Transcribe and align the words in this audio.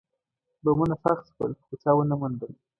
بمونه 0.63 0.95
ښخ 1.01 1.19
شول، 1.31 1.51
خو 1.65 1.73
چا 1.81 1.91
ونه 1.95 2.15
موندل. 2.21 2.51